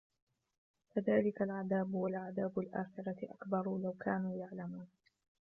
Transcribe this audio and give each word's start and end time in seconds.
كَذَلِكَ 0.95 1.41
الْعَذَابُ 1.41 1.93
وَلَعَذَابُ 1.95 2.59
الآخِرَةِ 2.59 3.17
أَكْبَرُ 3.23 3.77
لَوْ 3.77 3.93
كَانُوا 4.01 4.37
يَعْلَمُونَ 4.37 4.87